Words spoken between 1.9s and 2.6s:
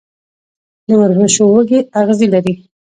اغزي لري.